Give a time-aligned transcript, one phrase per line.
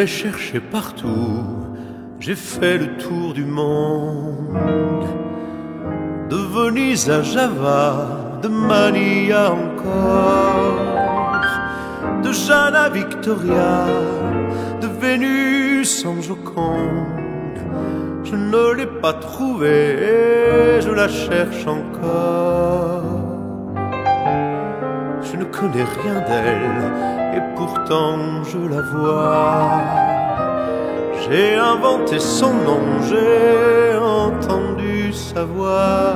[0.00, 1.44] L'ai cherché partout,
[2.20, 5.06] j'ai fait le tour du monde.
[6.30, 10.78] De Venise à Java, de Mania encore,
[12.22, 13.74] de Jeanne à Victoria,
[14.80, 17.60] de Vénus en Joconde.
[18.24, 23.02] Je ne l'ai pas trouvée, je la cherche encore.
[25.28, 29.80] Je ne connais rien d'elle et pourtant je la vois.
[31.22, 36.14] J'ai inventé son nom, j'ai entendu sa voix.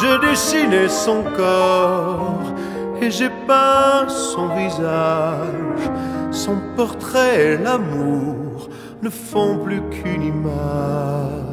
[0.00, 2.54] J'ai dessiné son corps
[3.00, 5.82] et j'ai peint son visage.
[6.30, 8.68] Son portrait et l'amour
[9.02, 11.48] ne font plus qu'une image.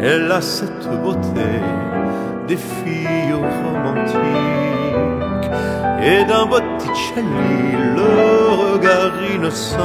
[0.00, 1.60] Elle a cette beauté
[2.46, 3.87] des filles romantiques
[6.02, 9.78] et d'un Botticelli le regard innocent.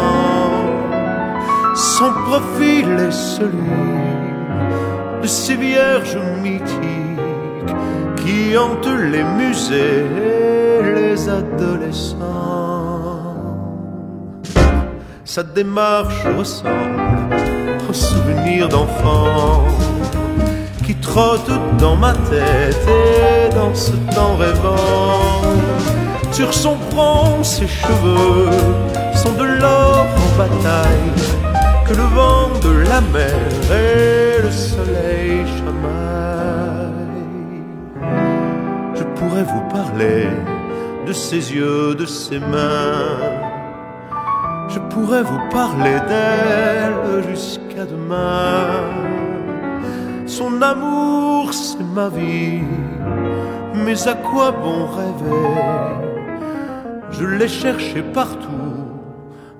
[1.76, 3.94] Son profil est celui
[5.22, 7.76] de ces vierges mythiques
[8.18, 12.54] qui hantent les musées et les adolescents.
[15.26, 17.02] Sa démarche ressemble
[17.90, 19.64] au souvenir d'enfant
[20.86, 25.93] qui trotte dans ma tête et dans ce temps rêvant.
[26.34, 28.50] Sur son front, ses cheveux
[29.14, 31.14] sont de l'or en bataille
[31.86, 33.38] que le vent de la mer
[33.70, 36.90] et le soleil chamaillent.
[38.96, 40.26] Je pourrais vous parler
[41.06, 43.20] de ses yeux, de ses mains.
[44.70, 48.82] Je pourrais vous parler d'elle jusqu'à demain.
[50.26, 52.64] Son amour, c'est ma vie.
[53.86, 56.13] Mais à quoi bon rêver?
[57.20, 58.50] Je l'ai cherché partout,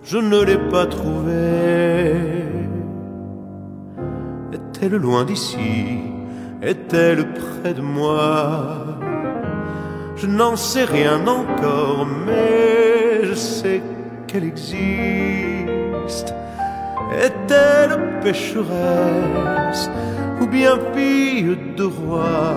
[0.04, 2.14] je ne l'ai pas trouvée.
[4.52, 6.00] Est-elle loin d'ici?
[6.62, 8.98] Est-elle près de moi?
[10.16, 13.82] Je n'en sais rien encore, mais je sais
[14.28, 16.34] qu'elle existe.
[17.22, 19.90] Est-elle pécheresse
[20.42, 22.56] ou bien fille de roi?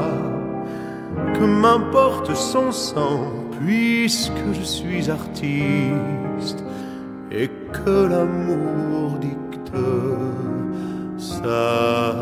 [1.34, 3.20] Que m'importe son sang,
[3.58, 6.62] puisque je suis artiste
[7.30, 9.72] et que l'amour dicte
[11.18, 12.14] sa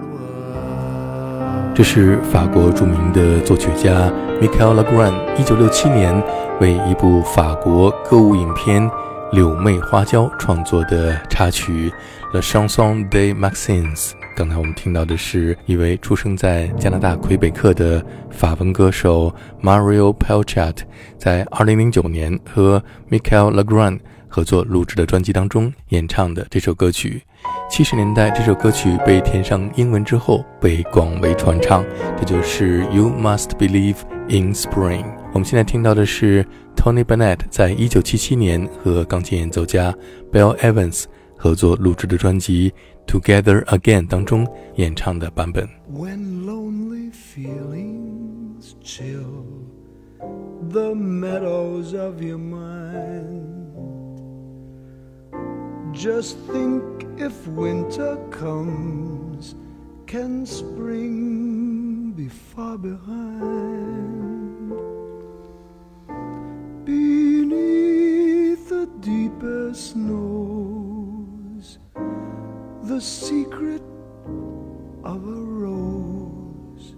[0.00, 0.18] loi.
[1.74, 4.10] 这是法国著名的作曲家
[4.40, 6.22] Michel Legrand 一九六七年
[6.60, 8.82] 为一部法国歌舞影片
[9.30, 11.90] 《柳妹花椒》创作的插曲
[12.34, 14.10] 《La Chanson des Maxims》。
[14.34, 20.76] 刚才我们听到的是一位出生在加拿大魁北克的法文歌手 Mario Pelchat
[21.18, 27.22] 在2009年和 Michel Legrand 合作录制的专辑当中演唱的这首歌曲。
[27.70, 31.84] 七十年代，这首歌曲被填上英文之后被广为传唱，
[32.16, 33.96] 这就是 You Must Believe
[34.28, 35.04] in Spring。
[35.37, 39.93] 我们现在听到的是 Tony Bennett 在一九七七年和钢琴演奏家
[40.31, 41.05] Bill Evans
[41.37, 42.71] 合作录制的专辑《
[43.11, 45.67] Together Again》当中演唱的版本。
[45.91, 49.45] When lonely feelings chill
[50.69, 53.43] the meadows of your mind,
[55.93, 56.83] just think
[57.17, 59.55] if winter comes,
[60.05, 64.06] can spring be far behind?
[66.88, 71.78] Beneath the deepest snows,
[72.84, 73.82] the secret
[75.04, 76.96] of a rose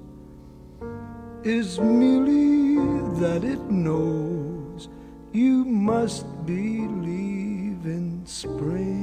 [1.43, 2.77] is merely
[3.19, 4.89] that it knows
[5.33, 9.03] you must believe in spring.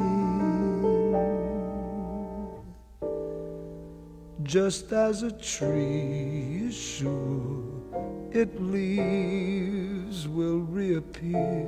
[4.44, 7.74] Just as a tree is sure
[8.32, 11.68] its leaves will reappear.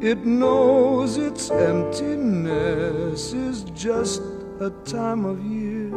[0.00, 4.22] It knows its emptiness is just
[4.60, 5.90] a time of year.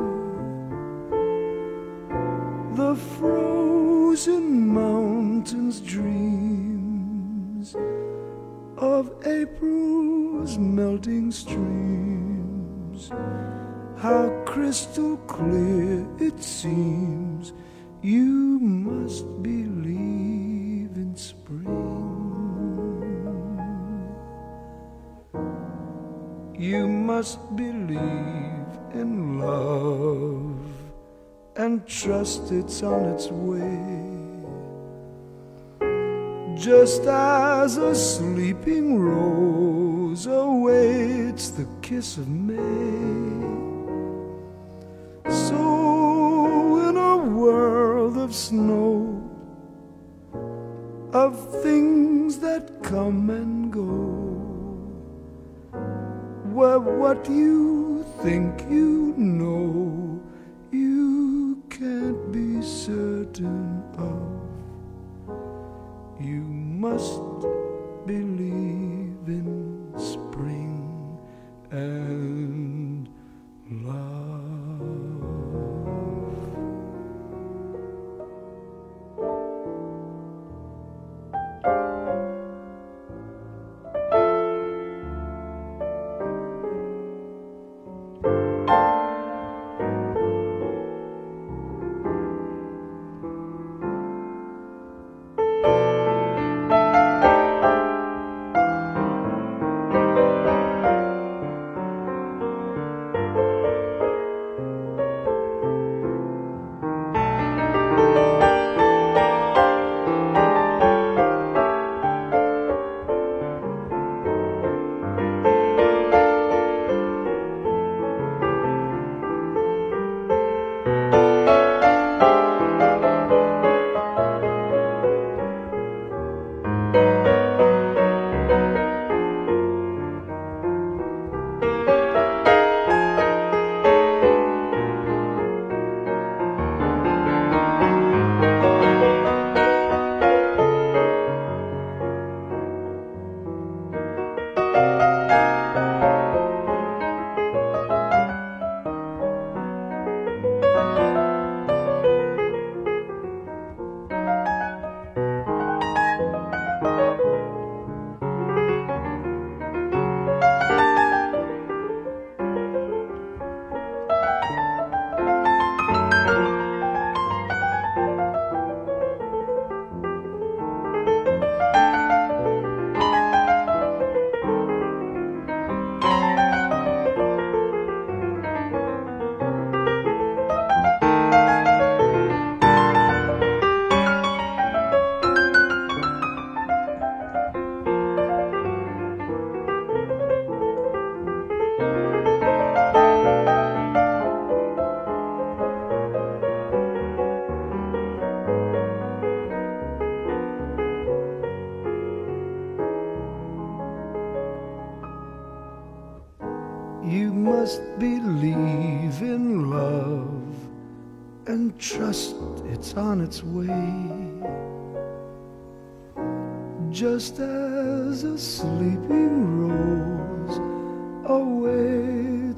[2.75, 7.75] The frozen mountains dreams
[8.77, 13.09] of April's melting streams.
[13.97, 17.53] How crystal clear it seems.
[18.01, 18.32] You
[27.33, 30.55] must believe in love
[31.55, 33.79] and trust it's on its way.
[36.55, 43.41] Just as a sleeping rose awaits the kiss of May.
[45.31, 49.21] So, in a world of snow,
[51.13, 54.22] of things that come and go,
[56.53, 60.21] what you think you know,
[60.71, 64.29] you can't be certain of.
[66.23, 67.21] You must
[68.05, 71.17] believe in spring
[71.71, 72.32] and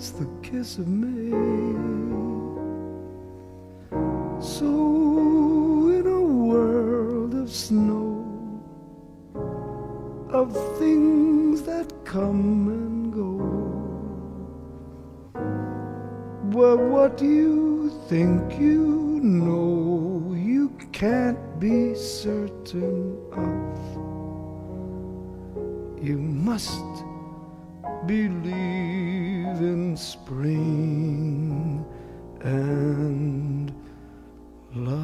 [0.05, 1.31] awaits the kiss of May.
[4.39, 8.23] So, in a world of snow,
[10.29, 13.37] of things that come and go,
[16.51, 23.65] where what you think you know, you can't be certain of.
[26.03, 26.83] You must
[28.05, 28.94] believe
[29.95, 31.79] spring
[32.43, 33.69] and
[34.75, 34.95] love.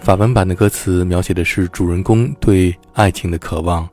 [0.00, 3.88] 法文版的歌词描写的是主人公对爱情的渴望，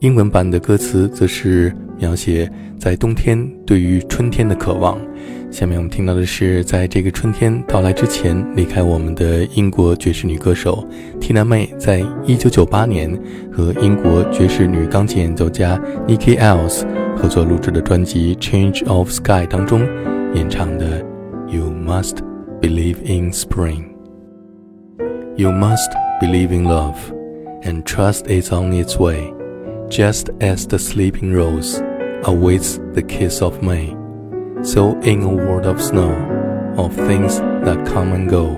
[0.00, 4.98] 英文版的歌词则是描写在冬天对于春天的渴望。
[5.52, 10.82] 下面我们听到的是，在这个春天到来之前离开我们的英国爵士女歌手
[11.20, 13.20] Tina May，在1998年
[13.52, 15.78] 和英国爵士女钢琴演奏家
[16.08, 16.86] Nikki Ells
[17.18, 19.86] 合作录制的专辑《Change of Sky》当中
[20.34, 21.02] 演唱的
[21.54, 22.16] 《You Must
[22.62, 23.84] Believe in Spring》。
[25.36, 25.92] You must
[26.22, 26.96] believe in love
[27.62, 29.34] and trust is on its way,
[29.90, 31.78] just as the sleeping rose
[32.22, 34.01] awaits the kiss of May.
[34.62, 36.12] So, in a world of snow,
[36.78, 38.54] of things that come and go,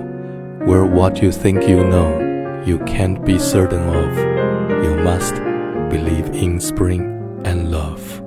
[0.66, 5.34] where what you think you know, you can't be certain of, you must
[5.90, 8.23] believe in spring and love.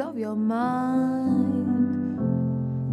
[0.00, 1.76] Of your mind,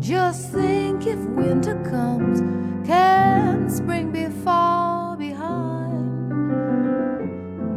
[0.01, 2.41] just think if winter comes,
[2.87, 6.09] can spring be far behind?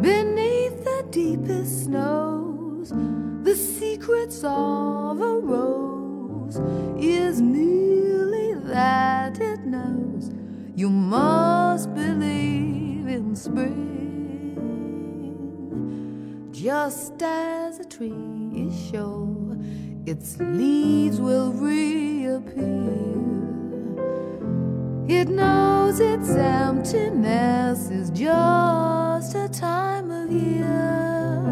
[0.02, 2.92] Beneath the deepest snows,
[3.42, 6.60] the secrets of a rose
[6.98, 10.30] is merely that it knows
[10.74, 13.90] you must believe in spring
[16.52, 18.39] just as a tree
[18.90, 19.56] sure
[20.06, 23.10] its leaves will reappear.
[25.08, 31.42] It knows its emptiness is just a time of year.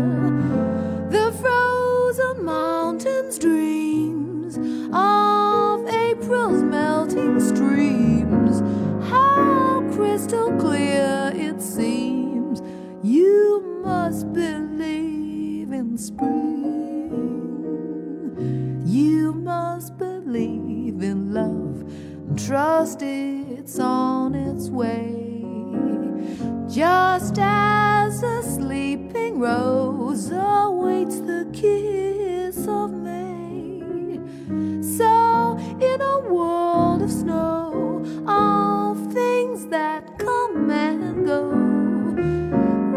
[1.11, 4.57] The frozen mountains dreams
[4.93, 8.61] of April's melting streams.
[9.09, 12.63] How crystal clear it seems.
[13.03, 14.68] You must believe
[29.39, 34.19] rose awaits the kiss of May.
[34.83, 41.51] So, in a world of snow, of things that come and go,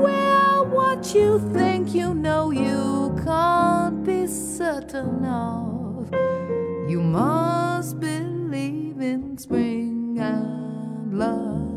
[0.01, 6.09] where what you think you know you can't be certain of,
[6.89, 11.70] you must believe in spring and love.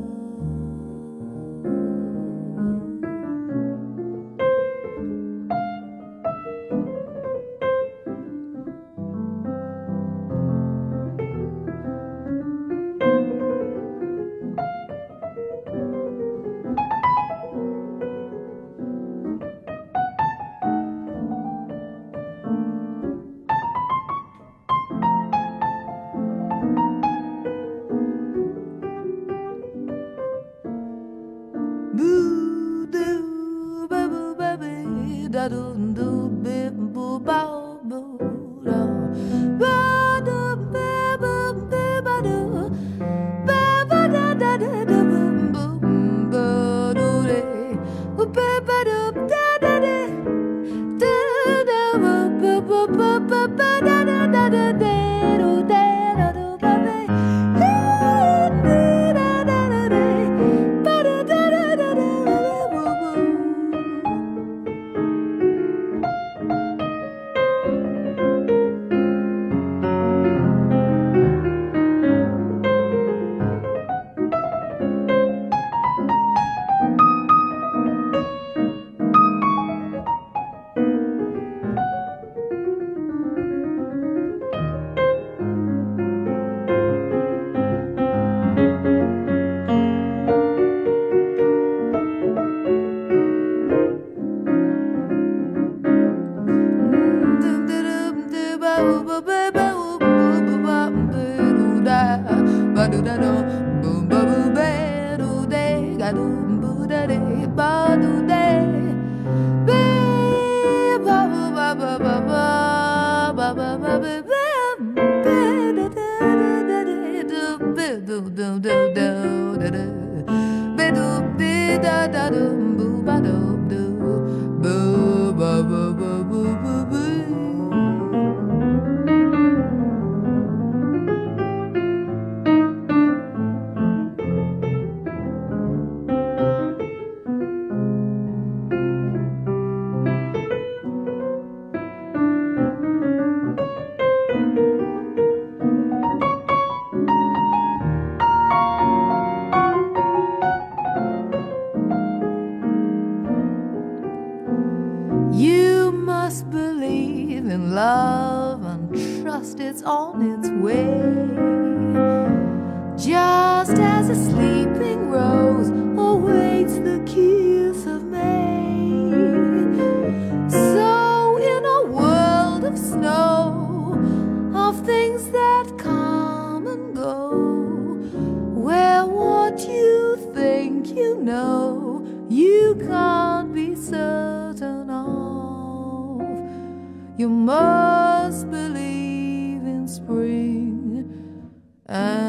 [191.94, 192.23] And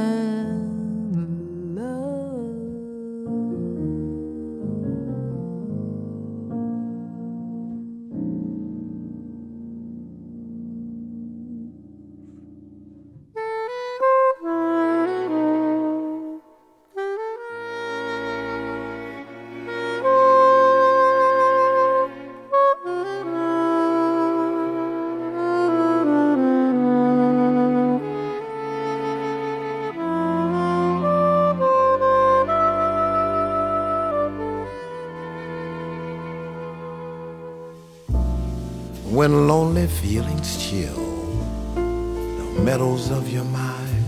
[43.46, 44.06] of mind,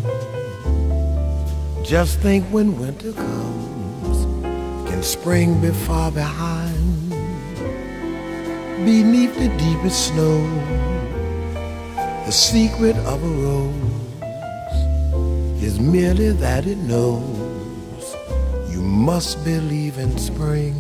[1.86, 4.26] just think when winter comes,
[4.90, 7.10] can spring be far behind?
[8.86, 10.38] Beneath the deepest snow,
[12.26, 13.74] the secret of a rose
[15.64, 18.16] is merely that it knows
[18.70, 20.76] you must believe in spring.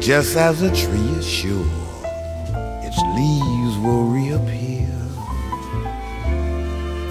[0.00, 1.66] Just as a tree is sure
[2.86, 4.65] its leaves will reappear,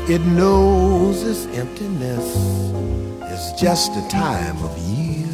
[0.08, 2.36] it knows its emptiness
[3.24, 5.26] is just a time of year.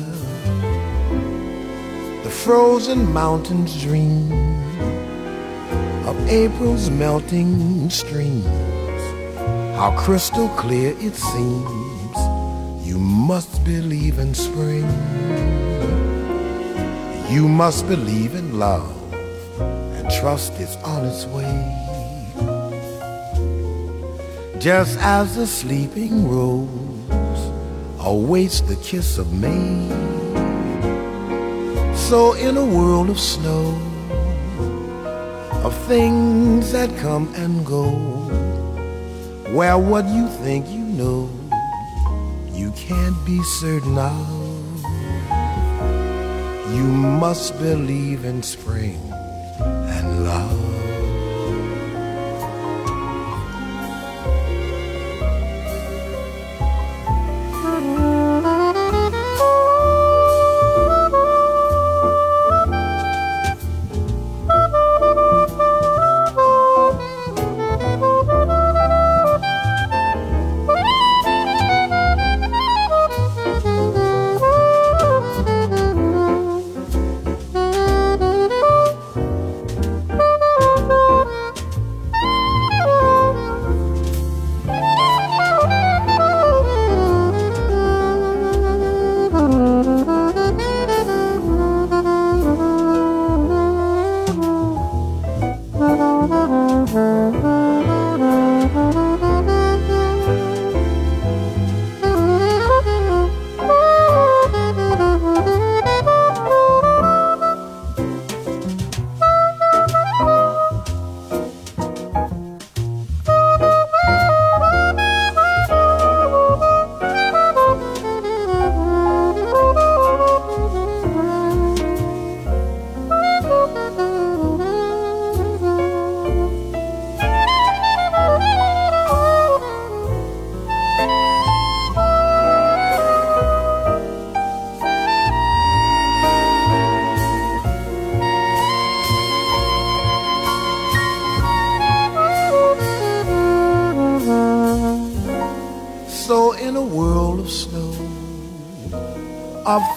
[2.23, 4.31] The frozen mountains dream
[6.07, 8.45] of April's melting streams.
[9.75, 12.17] How crystal clear it seems.
[12.88, 14.88] You must believe in spring.
[17.29, 18.89] You must believe in love
[19.60, 21.90] and trust it's on its way.
[24.62, 26.67] Just as the sleeping rose
[27.97, 29.89] awaits the kiss of May.
[31.95, 33.74] So in a world of snow,
[35.65, 37.89] of things that come and go,
[39.52, 41.28] where what you think you know,
[42.54, 44.86] you can't be certain of.
[46.76, 49.11] You must believe in spring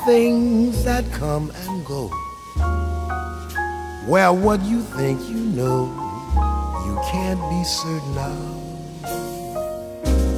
[0.05, 2.09] things that come and go,
[4.07, 5.89] where what you think you know,
[6.85, 8.57] you can't be certain of.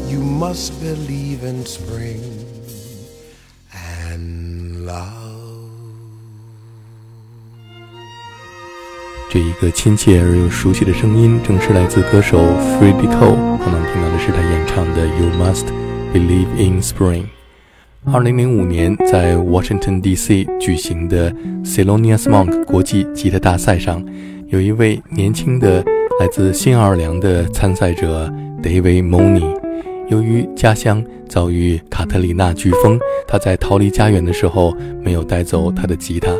[0.09, 2.21] You must believe in spring
[3.73, 5.29] and love.
[9.29, 13.57] 这一个亲切而又熟悉的声音，正是来自歌手 Freddie Cole。
[13.59, 15.67] 刚刚听到的是他演唱的《You Must
[16.13, 17.23] Believe in Spring》。
[18.12, 20.46] 二零零五年，在 Washington D.C.
[20.60, 21.30] 举行的
[21.64, 24.02] Celonious Monk 国际吉他大赛上
[24.46, 25.84] 有一位年轻的
[26.20, 29.44] 来自新奥尔良的参赛者 David Moni。
[30.08, 36.30] 由于家乡遭遇卡特里娜飓风，他在逃离家园的时候没有带走他的吉他，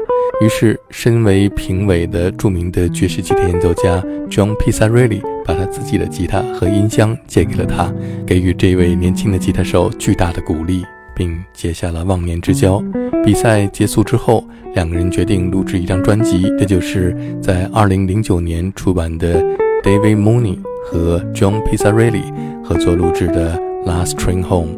[0.41, 4.01] 于是身为评委的著名的爵士吉他演奏家
[4.31, 7.93] John Pisarelli 把他自己的吉他和音箱借给了他，
[8.25, 10.85] 给予这位年轻的吉他手巨大的鼓励，
[11.17, 12.81] 并结下了忘年之交。
[13.25, 19.43] 比赛结束之后，两个人决定录制一张专辑，这就是在2009年出版的
[19.83, 22.33] David Mooney 和 John Pisarelli。
[22.69, 24.75] 合作录制的《Last Train Home》，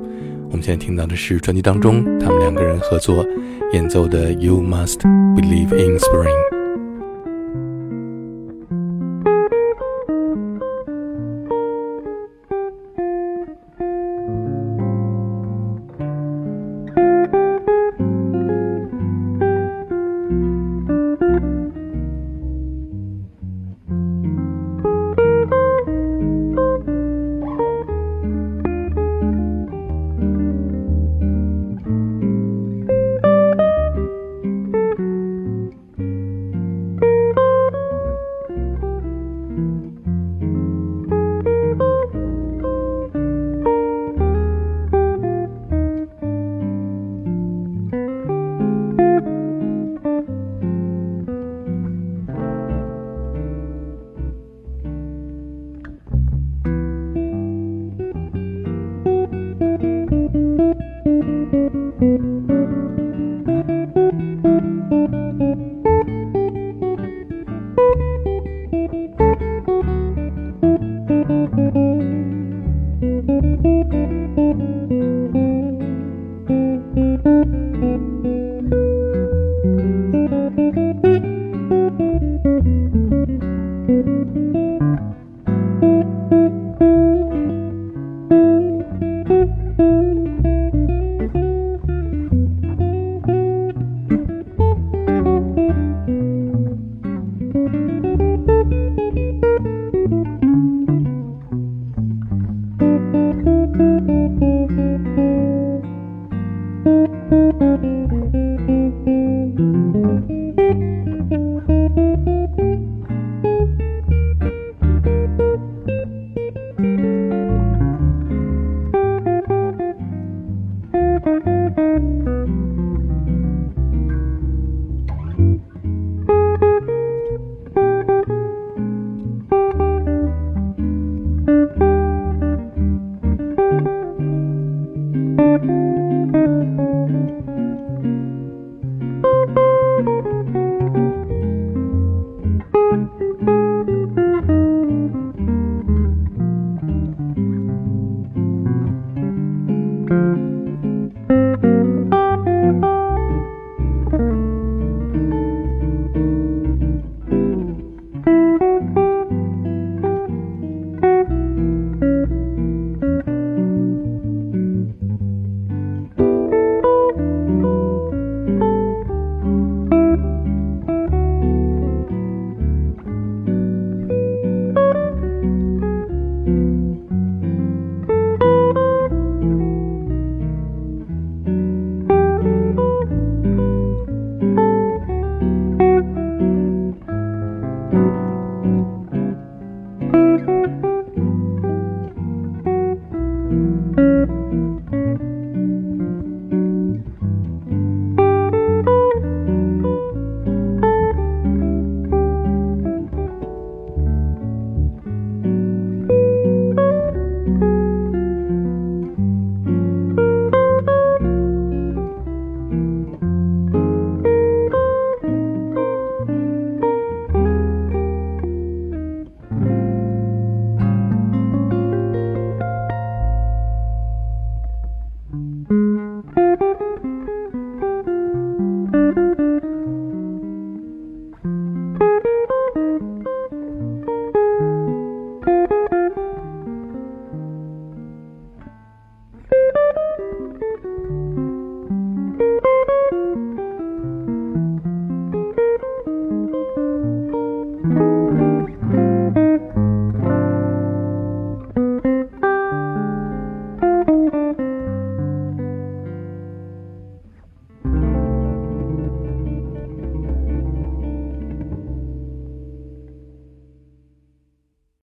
[0.50, 3.24] 我们现在听到的是专辑当中他们两个人合作
[3.72, 4.98] 演奏的《You Must
[5.34, 6.28] Believe in Spring》。